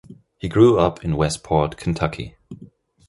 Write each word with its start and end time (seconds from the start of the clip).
He 0.39 0.49
grew 0.49 0.79
up 0.79 1.05
in 1.05 1.15
Westport, 1.15 1.77
Kentucky. 1.77 2.35